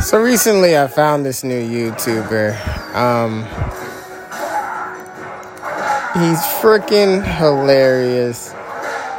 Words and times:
So 0.00 0.22
recently, 0.22 0.78
I 0.78 0.86
found 0.86 1.26
this 1.26 1.42
new 1.42 1.60
YouTuber. 1.60 2.54
Um, 2.94 3.42
he's 6.14 6.38
freaking 6.62 7.22
hilarious. 7.36 8.54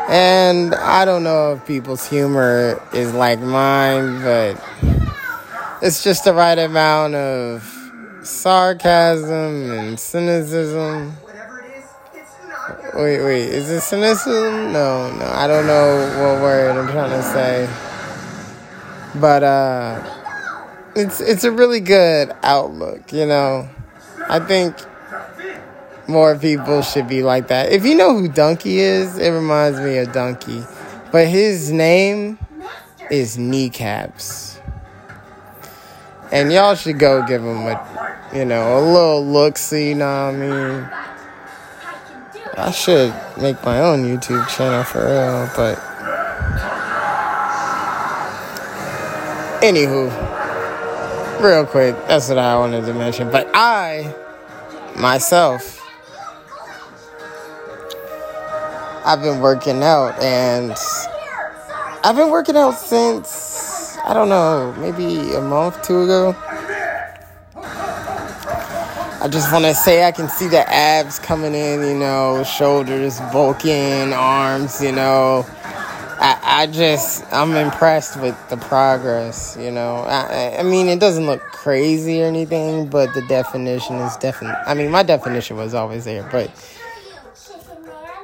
And 0.08 0.74
I 0.74 1.04
don't 1.04 1.24
know 1.24 1.54
if 1.54 1.66
people's 1.68 2.08
humor 2.08 2.82
is 2.94 3.14
like 3.14 3.40
mine, 3.40 4.22
but 4.22 4.64
it's 5.82 6.02
just 6.02 6.24
the 6.24 6.34
right 6.34 6.58
amount 6.58 7.14
of 7.14 7.62
sarcasm 8.24 9.72
and 9.72 10.00
cynicism. 10.00 11.14
Wait, 12.96 13.22
wait, 13.22 13.50
is 13.50 13.70
it 13.70 13.82
cynicism? 13.82 14.72
No, 14.72 15.14
no, 15.14 15.26
I 15.26 15.46
don't 15.46 15.68
know 15.68 15.98
what 16.18 16.42
word 16.42 16.78
I'm 16.78 16.88
trying 16.90 17.12
to 17.12 17.22
say. 17.22 17.70
But, 19.20 19.44
uh, 19.44 20.19
it's 20.96 21.22
it's 21.22 21.44
a 21.44 21.52
really 21.52 21.80
good 21.80 22.32
outlook, 22.44 23.12
you 23.12 23.26
know. 23.26 23.70
I 24.28 24.40
think 24.40 24.76
more 26.08 26.38
people 26.38 26.82
should 26.82 27.08
be 27.08 27.24
like 27.24 27.48
that. 27.48 27.72
If 27.72 27.86
you 27.86 27.96
know 27.96 28.18
who 28.18 28.28
Donkey 28.28 28.80
is, 28.80 29.18
it 29.18 29.30
reminds 29.30 29.80
me 29.80 29.98
of 29.98 30.12
Donkey. 30.12 30.64
But 31.12 31.28
his 31.28 31.72
name 31.72 32.38
is 33.10 33.38
Kneecaps. 33.38 34.60
And 36.32 36.52
y'all 36.52 36.76
should 36.76 37.00
go 37.00 37.26
give 37.26 37.42
him 37.42 37.66
a 37.66 38.20
you 38.34 38.46
know, 38.46 38.78
a 38.78 38.82
little 38.82 39.26
look 39.26 39.58
see, 39.58 39.90
you 39.90 39.96
know 39.96 40.28
what 40.28 40.36
I 40.36 40.38
mean? 40.38 40.90
I 42.58 42.72
should 42.72 43.14
make 43.42 43.64
my 43.64 43.80
own 43.80 44.04
YouTube 44.04 44.48
channel 44.50 44.84
for 44.84 45.00
real, 45.00 45.50
but 45.56 45.78
anywho 49.64 50.29
real 51.40 51.66
quick, 51.66 51.96
that's 52.08 52.30
what 52.30 52.38
I 52.38 52.58
wanted 52.58 52.86
to 52.86 52.94
mention. 52.94 53.32
But 53.32 53.50
I, 53.54 54.14
myself, 54.96 55.82
I've 59.06 59.22
been 59.22 59.40
working 59.40 59.82
out 59.82 60.22
and 60.22 60.76
I've 62.04 62.16
been 62.16 62.30
working 62.30 62.58
out 62.58 62.76
since, 62.76 63.98
I 64.04 64.14
don't 64.14 64.30
know, 64.30 64.76
maybe 64.80 65.34
a 65.34 65.42
month, 65.42 65.82
two 65.82 66.04
ago. 66.04 66.36
I 69.22 69.28
just 69.30 69.52
want 69.52 69.66
to 69.66 69.76
say 69.76 70.06
I 70.06 70.12
can 70.12 70.30
see 70.30 70.48
the 70.48 70.68
abs 70.70 71.20
coming 71.20 71.54
in, 71.54 71.82
you 71.82 71.96
know, 71.96 72.44
shoulders 72.44 73.20
bulking, 73.32 74.14
arms, 74.14 74.82
you 74.82 74.92
know 74.92 75.46
I, 76.60 76.68
just 76.68 77.24
I'm 77.32 77.56
impressed 77.56 78.20
with 78.20 78.36
the 78.50 78.58
progress. 78.58 79.58
You 79.60 79.72
know, 79.72 79.98
I, 79.98 80.58
I 80.60 80.64
mean 80.64 80.90
it 80.90 81.00
doesn't 81.00 81.26
look 81.26 81.42
crazy 81.42 82.22
or 82.22 82.26
anything, 82.26 82.90
but 82.90 83.14
the 83.14 83.22
definition 83.28 83.96
is 83.98 84.18
definitely. 84.18 84.60
I 84.66 84.74
mean, 84.74 84.92
my 84.92 85.04
definition 85.04 85.56
was 85.56 85.74
always 85.74 86.04
there, 86.04 86.28
but 86.32 86.52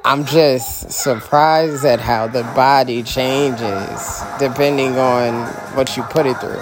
I'm 0.04 0.26
just 0.26 0.92
surprised 0.92 1.86
at 1.86 2.02
how 2.02 2.28
the 2.28 2.44
body 2.44 3.04
changes 3.04 4.22
depending 4.38 4.98
on 4.98 5.48
what 5.76 5.96
you 5.96 6.04
put 6.04 6.26
it 6.26 6.38
through. 6.38 6.62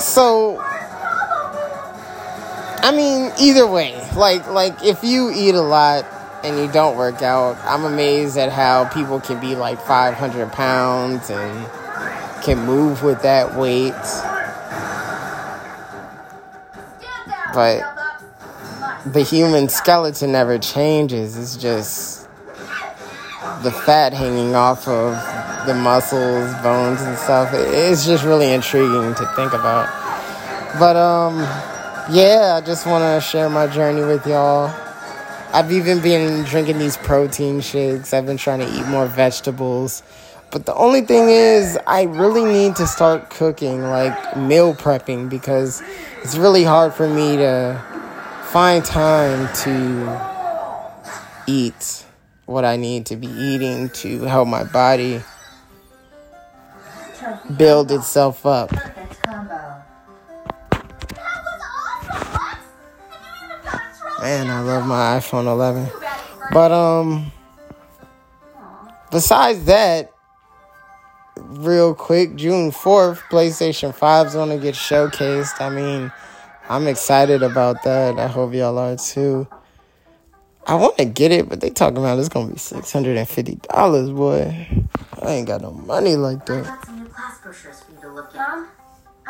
So, 0.00 0.58
I 2.80 2.92
mean, 2.94 3.32
either 3.40 3.66
way, 3.66 4.08
like 4.14 4.46
like 4.48 4.84
if 4.84 5.02
you 5.02 5.32
eat 5.34 5.56
a 5.56 5.62
lot 5.62 6.04
and 6.44 6.58
you 6.58 6.70
don't 6.72 6.96
work 6.96 7.22
out, 7.22 7.56
I'm 7.64 7.84
amazed 7.84 8.36
at 8.36 8.50
how 8.50 8.86
people 8.88 9.20
can 9.20 9.40
be 9.40 9.54
like 9.54 9.80
500 9.80 10.52
pounds 10.52 11.30
and 11.30 11.70
can 12.42 12.64
move 12.66 13.02
with 13.02 13.22
that 13.22 13.56
weight. 13.56 13.92
But 17.54 17.82
the 19.06 19.22
human 19.22 19.68
skeleton 19.68 20.32
never 20.32 20.58
changes. 20.58 21.36
It's 21.36 21.56
just 21.56 22.28
the 23.62 23.70
fat 23.70 24.12
hanging 24.12 24.54
off 24.54 24.88
of 24.88 25.14
the 25.66 25.74
muscles, 25.74 26.52
bones, 26.62 27.02
and 27.02 27.16
stuff. 27.18 27.50
It's 27.52 28.04
just 28.04 28.24
really 28.24 28.52
intriguing 28.52 29.14
to 29.14 29.26
think 29.36 29.52
about. 29.52 29.86
But, 30.78 30.96
um, 30.96 31.38
yeah, 32.10 32.58
I 32.60 32.66
just 32.66 32.86
want 32.86 33.02
to 33.02 33.20
share 33.26 33.48
my 33.48 33.66
journey 33.66 34.02
with 34.02 34.26
y'all. 34.26 34.74
I've 35.54 35.70
even 35.70 36.00
been 36.00 36.44
drinking 36.44 36.78
these 36.78 36.96
protein 36.96 37.60
shakes. 37.60 38.14
I've 38.14 38.24
been 38.24 38.38
trying 38.38 38.60
to 38.60 38.68
eat 38.68 38.86
more 38.86 39.06
vegetables. 39.06 40.02
But 40.50 40.64
the 40.64 40.74
only 40.74 41.02
thing 41.02 41.28
is, 41.28 41.78
I 41.86 42.04
really 42.04 42.44
need 42.44 42.76
to 42.76 42.86
start 42.86 43.28
cooking, 43.28 43.82
like 43.82 44.36
meal 44.36 44.74
prepping, 44.74 45.28
because 45.28 45.82
it's 46.22 46.36
really 46.36 46.64
hard 46.64 46.94
for 46.94 47.06
me 47.06 47.36
to 47.36 47.82
find 48.44 48.84
time 48.84 49.52
to 49.64 50.20
eat 51.46 52.04
what 52.46 52.64
I 52.64 52.76
need 52.76 53.06
to 53.06 53.16
be 53.16 53.28
eating 53.28 53.90
to 53.90 54.22
help 54.22 54.48
my 54.48 54.64
body 54.64 55.22
build 57.56 57.90
itself 57.92 58.46
up. 58.46 58.72
Man, 64.22 64.48
I 64.50 64.60
love 64.60 64.86
my 64.86 65.18
iPhone 65.18 65.46
11. 65.46 65.88
But 66.52 66.70
um 66.70 67.32
besides 69.10 69.64
that, 69.64 70.12
real 71.36 71.92
quick, 71.92 72.36
June 72.36 72.70
4th, 72.70 73.18
PlayStation 73.30 73.92
5 73.92 74.26
is 74.28 74.34
going 74.34 74.50
to 74.50 74.58
get 74.58 74.76
showcased. 74.76 75.60
I 75.60 75.70
mean, 75.70 76.12
I'm 76.68 76.86
excited 76.86 77.42
about 77.42 77.82
that. 77.82 78.18
I 78.20 78.28
hope 78.28 78.54
y'all 78.54 78.78
are 78.78 78.96
too. 78.96 79.48
I 80.68 80.76
want 80.76 80.98
to 80.98 81.04
get 81.04 81.32
it, 81.32 81.48
but 81.48 81.60
they 81.60 81.70
talking 81.70 81.96
about 81.96 82.20
it's 82.20 82.28
going 82.28 82.46
to 82.46 82.52
be 82.52 82.58
$650, 82.58 84.16
boy. 84.16 84.68
I 85.20 85.30
ain't 85.32 85.48
got 85.48 85.62
no 85.62 85.72
money 85.72 86.14
like 86.14 86.46
that. 86.46 86.64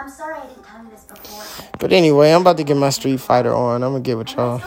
I'm 0.02 0.10
sorry 0.10 0.34
I 0.34 0.46
didn't 0.46 0.64
tell 0.64 0.82
you 0.82 0.90
this 0.90 1.04
before. 1.04 1.68
But 1.78 1.92
anyway, 1.92 2.32
I'm 2.32 2.40
about 2.40 2.56
to 2.56 2.64
get 2.64 2.76
my 2.76 2.90
Street 2.90 3.18
Fighter 3.18 3.54
on. 3.54 3.84
I'm 3.84 3.92
gonna 3.92 4.02
get 4.02 4.18
with 4.18 4.32
y'all. 4.34 4.60